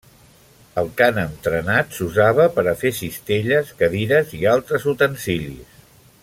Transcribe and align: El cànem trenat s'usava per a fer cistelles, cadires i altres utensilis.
El 0.81 0.87
cànem 1.01 1.35
trenat 1.47 1.93
s'usava 1.97 2.47
per 2.57 2.65
a 2.71 2.73
fer 2.81 2.93
cistelles, 3.01 3.71
cadires 3.83 4.35
i 4.39 4.43
altres 4.55 4.89
utensilis. 4.95 5.79